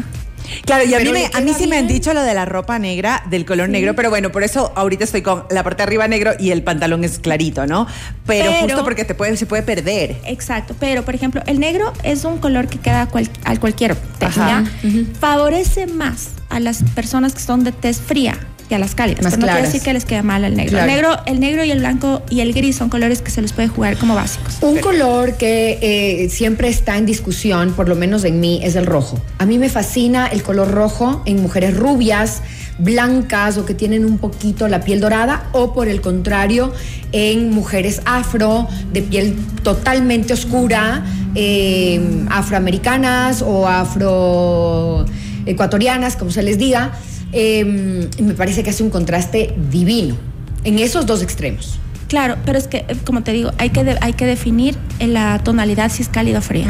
Claro, 0.64 0.85
y 0.88 0.94
a 0.94 1.00
mí, 1.00 1.11
me- 1.12 1.29
a 1.35 1.40
mí 1.43 1.52
sí 1.52 1.67
me 1.67 1.76
han 1.76 1.87
dicho 1.87 2.14
lo 2.14 2.23
de 2.23 2.32
la 2.32 2.46
ropa 2.46 2.79
negra, 2.79 3.23
del 3.29 3.44
color 3.44 3.69
negro, 3.69 3.94
pero 3.94 4.08
bueno, 4.08 4.32
por 4.32 4.44
eso 4.44 4.73
ahorita 4.76 5.05
estoy 5.05 5.20
con 5.20 5.44
la 5.50 5.62
parte 5.62 5.79
de 5.79 5.82
arriba 5.85 6.08
negro 6.08 6.32
y 6.38 6.52
el 6.52 6.62
pantalón 6.62 7.05
es 7.05 7.19
clarito, 7.19 7.67
¿no? 7.67 7.87
Pero, 8.26 8.50
Pero- 8.50 8.62
justo 8.67 8.85
porque 8.85 9.05
te 9.05 9.14
puede, 9.14 9.37
se 9.37 9.44
puede 9.44 9.62
perder. 9.62 10.17
Exacto, 10.25 10.75
pero 10.81 11.05
por 11.05 11.14
ejemplo, 11.14 11.43
el 11.46 11.61
negro 11.61 11.93
es 12.02 12.25
un 12.25 12.38
color 12.38 12.67
que 12.69 12.79
queda 12.79 13.02
a, 13.02 13.06
cual- 13.08 13.29
a 13.44 13.56
cualquier 13.58 13.94
tez, 14.19 14.29
Ajá. 14.38 14.64
¿ya? 14.82 14.91
Favorece 15.20 15.87
más 15.87 16.31
a 16.49 16.61
las 16.61 16.82
personas 16.94 17.34
que 17.34 17.41
son 17.41 17.62
de 17.64 17.73
tez 17.73 17.99
fría 18.00 18.38
y 18.70 18.75
a 18.75 18.79
las 18.79 18.94
cálidas. 18.94 19.23
Más 19.23 19.32
pero 19.32 19.41
no 19.41 19.47
quiere 19.47 19.61
claras. 19.61 19.73
decir 19.73 19.85
que 19.85 19.93
les 19.93 20.05
queda 20.05 20.23
mal 20.23 20.44
el 20.44 20.56
negro. 20.56 20.73
Claro. 20.73 20.87
El 20.87 20.94
negro. 20.94 21.17
El 21.26 21.41
negro 21.41 21.65
y 21.65 21.70
el 21.70 21.79
blanco 21.79 22.23
y 22.31 22.41
el 22.41 22.53
gris 22.53 22.76
son 22.76 22.88
colores 22.88 23.23
que 23.23 23.31
se 23.31 23.43
les 23.43 23.53
puede 23.53 23.69
jugar 23.69 23.97
como 23.97 24.15
básicos. 24.15 24.59
Un 24.61 24.79
color 24.79 25.37
que 25.37 25.79
eh, 25.81 26.29
siempre 26.29 26.69
está 26.69 26.97
en 26.97 27.06
discusión, 27.06 27.73
por 27.73 27.88
lo 27.88 27.94
menos 27.94 28.25
en 28.25 28.41
mí, 28.41 28.61
es 28.62 28.76
el 28.76 28.87
rojo. 28.87 29.20
A 29.38 29.47
mí 29.47 29.59
me 29.59 29.69
fascina 29.69 30.26
el 30.26 30.43
color 30.43 30.70
rojo 30.70 31.23
en 31.25 31.41
mujeres 31.41 31.76
rubias, 31.76 32.43
blancas 32.79 33.59
o 33.59 33.67
que 33.67 33.75
tienen 33.75 34.05
un 34.05 34.19
poquito 34.19 34.69
la 34.69 34.81
piel 34.81 35.00
dorada, 35.00 35.49
o 35.53 35.73
por 35.73 35.88
el 35.88 36.00
contrario, 36.00 36.73
en 37.12 37.50
mujeres 37.50 38.03
afro, 38.05 38.69
de 38.93 39.03
piel 39.03 39.37
totalmente 39.62 40.35
oscura, 40.35 41.05
eh, 41.35 42.00
afroamericanas 42.31 43.43
o 43.43 43.67
afroecuatorianas, 43.67 46.17
como 46.17 46.31
se 46.31 46.43
les 46.43 46.58
diga. 46.58 46.93
Eh, 47.32 48.08
me 48.20 48.35
parece 48.35 48.63
que 48.63 48.70
hace 48.70 48.82
un 48.82 48.91
contraste 48.91 49.55
divino 49.70 50.17
en 50.65 50.79
esos 50.79 51.06
dos 51.06 51.23
extremos. 51.23 51.79
Claro, 52.08 52.37
pero 52.47 52.56
es 52.56 52.69
que, 52.69 52.79
eh, 52.89 52.97
como 53.05 53.23
te 53.23 53.32
digo, 53.32 53.51
hay 53.58 53.69
que, 53.70 53.85
de- 53.85 53.99
hay 54.01 54.15
que 54.15 54.25
definir 54.25 54.77
en 54.99 55.13
la 55.13 55.39
tonalidad 55.41 55.91
si 55.93 56.03
es 56.03 56.08
cálida 56.08 56.39
o 56.39 56.43
fría. 56.43 56.69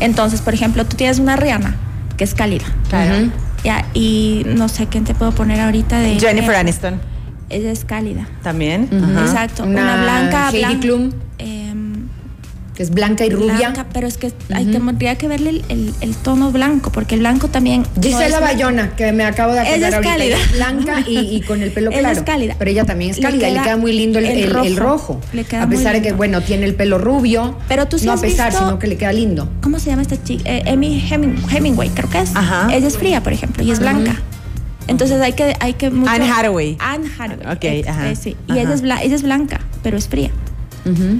Entonces, 0.00 0.40
por 0.42 0.54
ejemplo, 0.54 0.84
tú 0.84 0.96
tienes 0.96 1.18
una 1.18 1.34
Rihanna 1.36 1.74
que 2.16 2.22
es 2.24 2.34
cálida. 2.34 2.64
Claro. 2.88 3.30
Ya, 3.64 3.84
y 3.94 4.44
no 4.46 4.68
sé 4.68 4.86
quién 4.86 5.02
te 5.04 5.12
puedo 5.14 5.32
poner 5.32 5.58
ahorita 5.60 5.98
de. 5.98 6.20
Jennifer 6.20 6.54
eh, 6.54 6.58
Aniston 6.58 7.00
Ella 7.50 7.72
es 7.72 7.84
cálida. 7.84 8.28
también. 8.44 8.88
Exacto. 8.92 9.64
Una 9.64 9.82
Una, 9.82 10.02
blanca. 10.02 10.48
Heidi 10.50 10.62
blan- 10.64 10.80
Klum. 10.80 11.10
em, 11.38 11.85
que 12.76 12.82
es 12.82 12.90
blanca 12.90 13.24
y 13.24 13.30
rubia. 13.30 13.56
Blanca, 13.56 13.86
pero 13.92 14.06
es 14.06 14.18
que 14.18 14.32
hay 14.54 14.66
que, 14.66 14.72
tendría 14.72 15.16
que 15.16 15.28
verle 15.28 15.48
el, 15.50 15.64
el- 15.70 15.94
el 16.02 16.14
tono 16.14 16.52
blanco, 16.52 16.92
porque 16.92 17.14
el 17.14 17.20
blanco 17.22 17.48
también. 17.48 17.82
no 17.96 18.02
Gisela 18.02 18.26
es- 18.36 18.40
Bayona, 18.40 18.94
que 18.94 19.10
me 19.12 19.24
acabo 19.24 19.52
de 19.54 19.60
acordar 19.60 19.78
Ella 19.78 19.88
es 19.88 19.94
ahorita. 19.94 20.12
cálida. 20.12 20.36
ella 20.36 20.44
es 20.44 20.52
blanca 20.52 21.00
y, 21.06 21.18
y 21.36 21.40
con 21.40 21.62
el 21.62 21.72
pelo 21.72 21.90
Ella 21.92 22.00
claro. 22.00 22.16
es 22.18 22.22
cálida. 22.24 22.54
Pero 22.58 22.70
ella 22.70 22.84
también 22.84 23.10
es 23.12 23.16
Le 23.16 23.22
cálida 23.22 23.48
y 23.48 23.50
le 23.50 23.54
queda 23.54 23.64
queda 23.64 23.76
muy 23.78 23.92
lindo 23.94 24.18
el, 24.18 24.26
el 24.26 24.50
rojo. 24.52 24.68
rojo. 24.76 25.20
Le 25.32 25.44
queda 25.44 25.62
a 25.62 25.66
muy 25.66 25.76
pesar 25.76 25.94
de 25.94 26.02
que, 26.02 26.12
bueno, 26.12 26.42
tiene 26.42 26.66
el 26.66 26.74
pelo 26.74 26.98
rubio. 26.98 27.56
Pero 27.66 27.86
tú 27.88 27.98
sí 27.98 28.04
No 28.06 28.12
a 28.12 28.20
pesar, 28.20 28.50
visto- 28.50 28.64
sino 28.66 28.78
que 28.78 28.86
le 28.88 28.96
queda 28.98 29.12
lindo. 29.12 29.48
¿Cómo 29.62 29.78
se 29.78 29.88
llama 29.90 30.02
esta 30.02 30.22
chica? 30.22 30.42
Eh, 30.44 30.64
Amy 30.70 31.02
Heming- 31.10 31.38
Hemingway, 31.50 31.88
creo 31.88 32.10
que 32.10 32.18
es. 32.20 32.36
Ajá. 32.36 32.68
Ella 32.74 32.86
es 32.88 32.98
fría, 32.98 33.22
por 33.22 33.32
ejemplo, 33.32 33.62
y 33.64 33.70
es 33.70 33.78
blanca. 33.80 34.20
Entonces 34.86 35.20
hay 35.22 35.32
que, 35.32 35.56
hay 35.60 35.72
que 35.72 35.90
mucho- 35.90 36.10
Anne 36.10 36.30
Hathaway. 36.30 36.76
Anne 36.78 37.08
Hathaway. 37.18 37.56
Ok, 37.56 37.64
eh, 37.64 37.84
ajá, 37.88 38.10
eh, 38.10 38.16
sí. 38.16 38.36
Y 38.48 38.52
ajá. 38.52 38.60
ella 38.60 38.74
es, 38.74 38.82
bla- 38.82 39.02
ella 39.02 39.14
es 39.16 39.22
blanca, 39.22 39.60
pero 39.82 39.96
es 39.96 40.06
fría. 40.08 40.30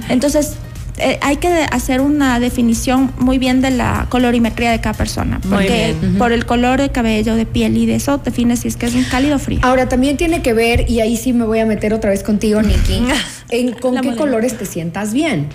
Entonces, 0.09 0.53
eh, 0.97 1.19
hay 1.21 1.37
que 1.37 1.47
hacer 1.71 2.01
una 2.01 2.39
definición 2.39 3.11
muy 3.19 3.37
bien 3.37 3.61
de 3.61 3.71
la 3.71 4.07
colorimetría 4.09 4.71
de 4.71 4.81
cada 4.81 4.95
persona. 4.95 5.39
Muy 5.43 5.57
Porque 5.57 5.95
por 6.17 6.31
el 6.31 6.45
color 6.45 6.81
de 6.81 6.89
cabello, 6.89 7.35
de 7.35 7.45
piel 7.45 7.77
y 7.77 7.85
de 7.85 7.95
eso 7.95 8.17
defines 8.17 8.61
si 8.61 8.67
es 8.67 8.77
que 8.77 8.87
es 8.87 8.95
un 8.95 9.03
cálido 9.03 9.35
o 9.35 9.39
frío. 9.39 9.59
Ahora, 9.61 9.87
también 9.87 10.17
tiene 10.17 10.41
que 10.41 10.53
ver, 10.53 10.89
y 10.89 10.99
ahí 11.01 11.17
sí 11.17 11.33
me 11.33 11.45
voy 11.45 11.59
a 11.59 11.65
meter 11.65 11.93
otra 11.93 12.09
vez 12.09 12.23
contigo, 12.23 12.61
Nikki, 12.61 13.03
en 13.49 13.73
con 13.73 13.95
La 13.95 14.01
qué 14.01 14.07
molina. 14.07 14.25
colores 14.25 14.57
te 14.57 14.65
sientas 14.65 15.13
bien. 15.13 15.49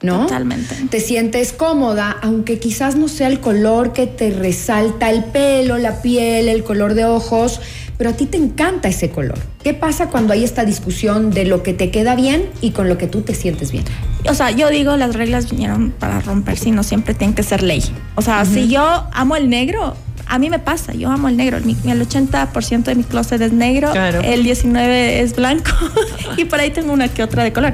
¿No? 0.00 0.22
Totalmente. 0.22 0.76
Te 0.90 1.00
sientes 1.00 1.52
cómoda, 1.52 2.16
aunque 2.22 2.60
quizás 2.60 2.94
no 2.94 3.08
sea 3.08 3.26
el 3.26 3.40
color 3.40 3.92
que 3.92 4.06
te 4.06 4.30
resalta 4.30 5.10
el 5.10 5.24
pelo, 5.24 5.76
la 5.76 6.02
piel, 6.02 6.48
el 6.48 6.62
color 6.62 6.94
de 6.94 7.04
ojos, 7.04 7.60
pero 7.98 8.10
a 8.10 8.12
ti 8.14 8.26
te 8.26 8.38
encanta 8.38 8.88
ese 8.88 9.10
color. 9.10 9.38
¿Qué 9.62 9.74
pasa 9.74 10.08
cuando 10.08 10.32
hay 10.32 10.44
esta 10.44 10.64
discusión 10.64 11.30
de 11.30 11.44
lo 11.44 11.62
que 11.62 11.74
te 11.74 11.90
queda 11.90 12.14
bien 12.14 12.48
y 12.60 12.70
con 12.70 12.88
lo 12.88 12.96
que 12.96 13.08
tú 13.08 13.22
te 13.22 13.34
sientes 13.34 13.72
bien? 13.72 13.84
O 14.28 14.34
sea, 14.34 14.52
yo 14.52 14.70
digo, 14.70 14.96
las 14.96 15.14
reglas 15.14 15.50
vinieron 15.50 15.90
para 15.90 16.20
romperse 16.20 16.68
y 16.68 16.72
no 16.72 16.84
siempre 16.84 17.12
tienen 17.12 17.34
que 17.34 17.42
ser 17.42 17.62
ley. 17.62 17.82
O 18.14 18.22
sea, 18.22 18.44
si 18.44 18.68
yo 18.68 19.04
amo 19.12 19.36
el 19.36 19.50
negro, 19.50 19.96
a 20.28 20.38
mí 20.38 20.50
me 20.50 20.58
pasa, 20.58 20.92
yo 20.92 21.10
amo 21.10 21.28
el 21.28 21.36
negro. 21.36 21.56
el 21.56 21.64
80% 21.64 22.82
de 22.84 22.94
mi 22.94 23.04
closet 23.04 23.40
es 23.40 23.52
negro, 23.52 23.92
el 23.94 24.44
19% 24.44 24.86
es 24.86 25.34
blanco 25.34 25.70
y 26.36 26.44
por 26.44 26.60
ahí 26.60 26.70
tengo 26.70 26.92
una 26.92 27.08
que 27.08 27.22
otra 27.22 27.42
de 27.42 27.52
color. 27.52 27.72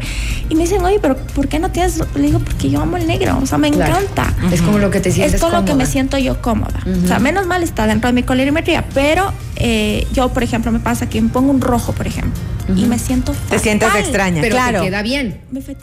Y 0.48 0.54
me 0.54 0.62
dicen, 0.62 0.82
oye, 0.82 0.98
pero 1.00 1.16
¿por 1.16 1.48
qué 1.48 1.58
no 1.58 1.70
tienes? 1.70 2.00
Le 2.14 2.22
digo, 2.22 2.38
porque 2.38 2.70
yo 2.70 2.80
amo 2.80 2.96
el 2.96 3.06
negro, 3.06 3.38
o 3.42 3.46
sea, 3.46 3.58
me 3.58 3.68
encanta. 3.68 4.32
Es 4.52 4.62
como 4.62 4.78
lo 4.78 4.90
que 4.90 5.00
te 5.00 5.10
sientes 5.10 5.34
Es 5.34 5.40
con 5.40 5.52
lo 5.52 5.64
que 5.64 5.74
me 5.74 5.86
siento 5.86 6.16
yo 6.18 6.40
cómoda. 6.40 6.80
O 7.04 7.06
sea, 7.06 7.18
menos 7.18 7.46
mal 7.46 7.62
está 7.62 7.86
dentro 7.86 8.08
de 8.08 8.14
mi 8.14 8.22
colorimetría, 8.22 8.84
pero 8.94 9.32
eh, 9.56 10.06
yo, 10.12 10.28
por 10.28 10.42
ejemplo, 10.42 10.70
me 10.70 10.80
pasa 10.80 11.08
que 11.08 11.20
me 11.20 11.28
pongo 11.28 11.50
un 11.50 11.60
rojo, 11.60 11.92
por 11.92 12.06
ejemplo, 12.06 12.40
y 12.68 12.84
me 12.86 12.98
siento 12.98 13.34
Te 13.50 13.58
sientes 13.58 13.88
extraña, 13.94 14.40
pero 14.40 14.56
claro. 14.56 14.80
te 14.80 14.86
queda 14.86 15.02
bien. 15.02 15.40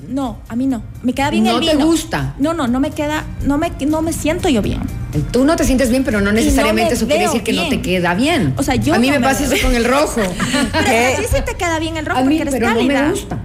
no, 0.07 0.39
a 0.47 0.55
mí 0.55 0.67
no. 0.67 0.83
Me 1.03 1.13
queda 1.13 1.29
bien 1.29 1.47
el 1.47 1.59
vino. 1.59 1.73
¿No 1.73 1.79
te 1.79 1.83
gusta? 1.83 2.35
No, 2.39 2.53
no, 2.53 2.67
no 2.67 2.79
me 2.79 2.91
queda, 2.91 3.25
no 3.45 3.57
me, 3.57 3.71
no 3.87 4.01
me 4.01 4.13
siento 4.13 4.49
yo 4.49 4.61
bien. 4.61 4.81
Tú 5.31 5.45
no 5.45 5.55
te 5.55 5.63
sientes 5.65 5.89
bien, 5.89 6.03
pero 6.03 6.21
no 6.21 6.31
necesariamente 6.31 6.93
eso 6.93 7.07
quiere 7.07 7.23
decir 7.23 7.43
que 7.43 7.53
no 7.53 7.67
te 7.69 7.81
queda 7.81 8.13
bien. 8.13 8.53
O 8.57 8.63
sea, 8.63 8.75
yo 8.75 8.93
a 8.95 8.99
mí 8.99 9.09
me, 9.09 9.19
pasa 9.19 9.43
eso 9.43 9.55
con 9.65 9.75
el 9.75 9.85
rojo. 9.85 10.21
pero 10.71 11.17
sí, 11.17 11.25
sí 11.35 11.41
te 11.45 11.55
queda 11.55 11.79
bien 11.79 11.97
el 11.97 12.05
rojo 12.05 12.19
a 12.19 12.23
mí, 12.23 12.37
porque 12.37 12.41
eres 12.41 12.53
pero 12.53 12.65
cálida. 12.67 13.01
no 13.01 13.05
me 13.07 13.11
gusta. 13.11 13.39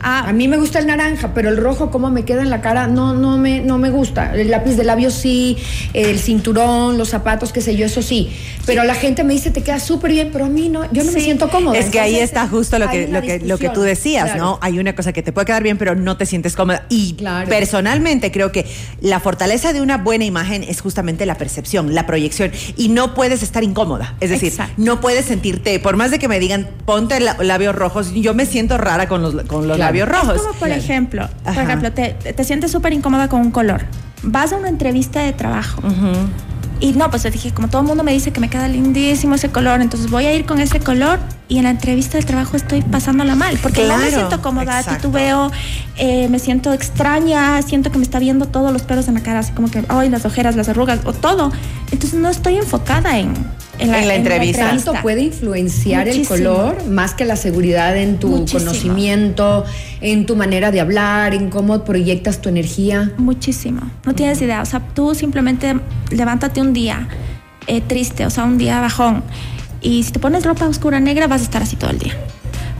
Ah. 0.00 0.28
A 0.28 0.32
mí 0.32 0.48
me 0.48 0.56
gusta 0.56 0.78
el 0.78 0.86
naranja, 0.86 1.32
pero 1.34 1.48
el 1.48 1.56
rojo, 1.56 1.90
como 1.90 2.10
me 2.10 2.24
queda 2.24 2.42
en 2.42 2.50
la 2.50 2.60
cara, 2.60 2.86
no, 2.86 3.14
no, 3.14 3.36
me, 3.36 3.60
no 3.60 3.78
me 3.78 3.90
gusta. 3.90 4.34
El 4.34 4.50
lápiz 4.50 4.76
de 4.76 4.84
labio 4.84 5.10
sí, 5.10 5.56
el 5.92 6.18
cinturón, 6.18 6.96
los 6.96 7.08
zapatos, 7.08 7.52
qué 7.52 7.60
sé 7.60 7.76
yo, 7.76 7.86
eso 7.86 8.00
sí. 8.02 8.30
Pero 8.66 8.84
la 8.84 8.94
gente 8.94 9.24
me 9.24 9.34
dice, 9.34 9.50
te 9.50 9.62
queda 9.62 9.80
súper 9.80 10.12
bien, 10.12 10.30
pero 10.32 10.46
a 10.46 10.48
mí 10.48 10.68
no, 10.68 10.90
yo 10.92 11.04
no 11.04 11.12
me 11.12 11.20
siento 11.20 11.50
cómoda. 11.50 11.78
Es 11.78 11.90
que 11.90 12.00
ahí 12.00 12.16
está 12.16 12.48
justo 12.48 12.78
lo 12.78 12.88
que, 12.88 13.08
lo 13.08 13.22
que, 13.22 13.40
lo 13.40 13.58
que 13.58 13.68
tú 13.70 13.82
decías, 13.82 14.36
¿no? 14.36 14.58
Hay 14.62 14.78
una 14.78 14.94
cosa 14.94 15.12
que 15.12 15.22
te 15.22 15.32
puede 15.32 15.46
quedar 15.46 15.62
bien, 15.62 15.76
pero 15.76 15.94
no 15.94 16.16
te 16.16 16.26
sientes 16.26 16.56
cómoda. 16.56 16.86
Y 16.88 17.16
personalmente 17.48 18.32
creo 18.32 18.52
que 18.52 18.66
la 19.00 19.20
fortaleza 19.20 19.72
de 19.72 19.80
una 19.80 19.98
buena 19.98 20.24
imagen 20.24 20.62
es 20.62 20.80
justamente 20.80 21.26
la 21.26 21.34
percepción, 21.36 21.94
la 21.94 22.06
proyección. 22.06 22.52
Y 22.76 22.88
no 22.88 23.14
puedes 23.14 23.42
estar 23.42 23.64
incómoda. 23.64 24.14
Es 24.20 24.30
decir, 24.30 24.52
no 24.76 25.00
puedes 25.00 25.26
sentirte, 25.26 25.78
por 25.80 25.96
más 25.96 26.10
de 26.10 26.18
que 26.18 26.28
me 26.28 26.38
digan, 26.38 26.68
ponte 26.84 27.20
labios 27.20 27.74
rojos, 27.74 28.12
yo 28.14 28.34
me 28.34 28.46
siento 28.46 28.78
rara 28.78 29.08
con 29.08 29.22
los, 29.22 29.34
con 29.46 29.68
los 29.68 29.78
labios 29.78 29.89
rojos. 30.08 30.36
Es 30.36 30.42
como, 30.42 30.54
por 30.54 30.70
ejemplo, 30.70 31.28
por 31.44 31.58
ejemplo, 31.58 31.92
te, 31.92 32.14
te, 32.14 32.44
sientes 32.44 32.70
súper 32.70 32.92
incómoda 32.92 33.28
con 33.28 33.40
un 33.40 33.50
color. 33.50 33.84
Vas 34.22 34.52
a 34.52 34.56
una 34.56 34.68
entrevista 34.68 35.20
de 35.20 35.32
trabajo. 35.32 35.82
Y 36.80 36.94
no, 36.94 37.10
pues 37.10 37.30
dije, 37.30 37.52
como 37.52 37.68
todo 37.68 37.82
el 37.82 37.88
mundo 37.88 38.02
me 38.02 38.12
dice 38.12 38.32
que 38.32 38.40
me 38.40 38.48
queda 38.48 38.66
lindísimo 38.66 39.34
ese 39.34 39.50
color, 39.50 39.82
entonces 39.82 40.10
voy 40.10 40.24
a 40.24 40.34
ir 40.34 40.46
con 40.46 40.60
ese 40.60 40.80
color 40.80 41.20
y 41.46 41.58
en 41.58 41.64
la 41.64 41.70
entrevista 41.70 42.16
de 42.16 42.24
trabajo 42.24 42.56
estoy 42.56 42.80
pasándola 42.80 43.34
mal, 43.34 43.58
porque 43.62 43.86
no 43.86 43.98
me 43.98 44.08
siento 44.08 44.40
cómoda, 44.40 44.82
titubeo, 44.82 45.52
eh, 45.98 46.28
me 46.28 46.38
siento 46.38 46.72
extraña, 46.72 47.60
siento 47.60 47.92
que 47.92 47.98
me 47.98 48.04
está 48.04 48.18
viendo 48.18 48.46
todos 48.46 48.72
los 48.72 48.80
pelos 48.82 49.08
en 49.08 49.14
la 49.14 49.22
cara, 49.22 49.40
así 49.40 49.52
como 49.52 49.70
que, 49.70 49.84
ay, 49.88 50.08
las 50.08 50.24
ojeras, 50.24 50.56
las 50.56 50.70
arrugas, 50.70 51.00
o 51.04 51.12
todo. 51.12 51.52
Entonces 51.92 52.18
no 52.18 52.30
estoy 52.30 52.56
enfocada 52.56 53.18
en, 53.18 53.34
en 53.80 53.90
la, 53.90 54.14
entrevista. 54.14 54.70
¿Tanto 54.70 54.94
puede 55.02 55.22
influenciar 55.22 56.08
el 56.08 56.26
color 56.26 56.86
más 56.86 57.14
que 57.14 57.24
la 57.24 57.36
seguridad 57.36 57.96
en 57.96 58.18
tu 58.18 58.46
conocimiento, 58.46 59.64
en 60.00 60.26
tu 60.26 60.36
manera 60.36 60.70
de 60.70 60.80
hablar, 60.80 61.34
en 61.34 61.50
cómo 61.50 61.84
proyectas 61.84 62.40
tu 62.40 62.48
energía? 62.48 63.12
Muchísimo. 63.16 63.82
No 64.04 64.14
tienes 64.14 64.40
idea. 64.42 64.62
O 64.62 64.66
sea, 64.66 64.80
tú 64.80 65.14
simplemente 65.14 65.74
levántate 66.10 66.60
un 66.60 66.72
día 66.72 67.08
eh, 67.66 67.80
triste, 67.80 68.26
o 68.26 68.30
sea, 68.30 68.44
un 68.44 68.58
día 68.58 68.80
bajón. 68.80 69.22
Y 69.80 70.02
si 70.02 70.12
te 70.12 70.18
pones 70.18 70.44
ropa 70.44 70.66
oscura 70.68 71.00
negra, 71.00 71.26
vas 71.26 71.40
a 71.40 71.44
estar 71.44 71.62
así 71.62 71.76
todo 71.76 71.90
el 71.90 71.98
día. 71.98 72.14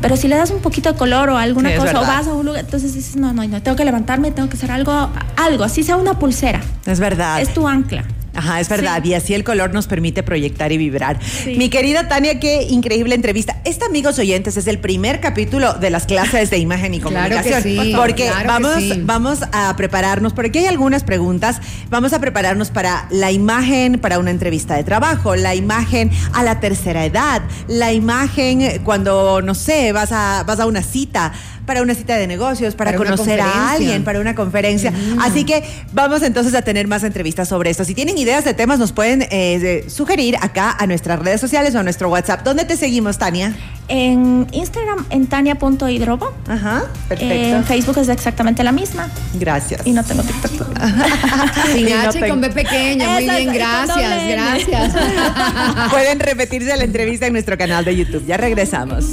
Pero 0.01 0.17
si 0.17 0.29
le 0.29 0.37
das 0.37 0.51
un 0.51 0.61
poquito 0.61 0.93
de 0.93 0.99
color 0.99 1.29
o 1.29 1.37
alguna 1.37 1.75
cosa 1.77 2.01
o 2.01 2.03
vas 2.03 2.27
a 2.27 2.33
un 2.33 2.47
lugar, 2.47 2.65
entonces 2.65 2.95
dices, 2.95 3.17
no, 3.17 3.33
no, 3.33 3.47
no, 3.47 3.63
tengo 3.63 3.77
que 3.77 3.85
levantarme, 3.85 4.31
tengo 4.31 4.49
que 4.49 4.57
hacer 4.57 4.71
algo, 4.71 5.11
algo, 5.37 5.65
así 5.65 5.83
sea 5.83 5.97
una 5.97 6.19
pulsera. 6.19 6.61
Es 6.87 7.01
verdad. 7.01 7.41
Es 7.41 7.53
tu 7.53 7.69
ancla. 7.69 8.05
Ajá, 8.35 8.61
es 8.61 8.69
verdad. 8.69 9.03
Y 9.05 9.15
así 9.15 9.35
el 9.35 9.45
color 9.45 9.75
nos 9.75 9.87
permite 9.87 10.23
proyectar 10.23 10.73
y 10.73 10.79
vibrar. 10.79 11.19
Mi 11.47 11.69
querida 11.69 12.09
Tania, 12.09 12.39
qué 12.41 12.63
increíble 12.63 13.15
entrevista. 13.15 13.61
Este, 13.65 13.85
amigos 13.85 14.19
oyentes, 14.19 14.57
es 14.57 14.67
el 14.67 14.79
primer 14.79 15.21
capítulo 15.21 15.75
de 15.75 15.91
las 15.91 16.07
clases 16.07 16.51
de 16.51 16.59
imagen 16.59 16.95
y 16.95 17.01
comunicación. 17.01 17.63
porque 17.97 18.31
vamos, 18.47 18.77
vamos 19.03 19.41
a 19.53 19.75
prepararnos, 19.77 20.33
porque 20.33 20.61
hay 20.61 20.67
algunas 20.67 21.05
preguntas. 21.05 21.61
Vamos 21.89 22.13
a 22.13 22.21
prepararnos 22.21 22.71
para 22.71 23.09
la 23.11 23.33
imagen 23.33 23.99
para 23.99 24.19
una 24.19 24.31
entrevista 24.31 24.77
de 24.77 24.85
trabajo, 24.85 25.37
la 25.37 25.55
imagen 25.55 26.11
a 26.33 26.43
la 26.43 26.61
tercera 26.61 27.05
edad, 27.05 27.43
la 27.69 27.93
imagen 27.93 28.83
cuando, 28.85 29.43
no 29.43 29.55
sé, 29.55 29.93
vas 29.93 30.13
a, 30.13 30.45
vas 30.45 30.61
a 30.61 30.67
una 30.67 30.83
cita 30.83 31.33
para 31.67 31.83
una 31.83 31.95
cita 31.95 32.17
de 32.17 32.27
negocios, 32.27 32.75
para, 32.75 32.95
conocer 32.95 33.41
a 33.41 33.73
alguien, 33.73 34.05
para 34.05 34.21
una 34.21 34.35
conferencia. 34.35 34.93
Así 35.21 35.45
que 35.45 35.63
vamos 35.93 36.23
entonces 36.23 36.55
a 36.55 36.63
tener 36.63 36.89
más 36.89 37.05
entrevistas 37.05 37.49
sobre 37.49 37.71
esto. 37.71 37.85
Si 37.85 37.95
tienen 37.95 38.19
ideas 38.19 38.45
de 38.45 38.55
temas, 38.55 38.79
nos 38.79 38.93
pueden 38.93 39.27
eh, 39.31 39.85
sugerir 39.89 40.37
acá 40.41 40.77
a 40.79 40.87
nuestras 40.87 41.19
redes 41.21 41.41
sociales 41.41 41.75
o 41.75 41.79
a 41.79 41.83
nuestro 41.83 42.09
WhatsApp. 42.09 42.43
¿Dónde 42.43 42.65
te 42.65 42.77
seguimos, 42.77 43.19
Tania? 43.19 43.55
En 43.89 44.47
Instagram, 44.53 45.05
en 45.11 45.27
tania.hidrobo. 45.27 46.33
Ajá, 46.49 46.85
perfecto. 47.09 47.57
En 47.57 47.65
Facebook 47.65 47.99
es 47.99 48.09
exactamente 48.09 48.63
la 48.63 48.73
misma. 48.73 49.09
Gracias. 49.35 49.85
Y 49.85 49.93
no 49.93 50.05
tengo 50.05 50.23
TikTok. 50.23 50.69
Sin 51.73 51.93
H 51.93 52.29
con 52.29 52.41
B 52.41 52.51
pequeña. 52.51 53.11
Muy 53.11 53.25
bien, 53.25 53.53
gracias, 53.53 54.29
gracias. 54.29 54.93
Pueden 55.91 56.21
repetirse 56.21 56.77
la 56.77 56.85
entrevista 56.85 57.27
en 57.27 57.33
nuestro 57.33 57.59
canal 57.59 57.85
de 57.85 57.97
YouTube. 57.97 58.25
Ya 58.27 58.37
regresamos. 58.37 59.07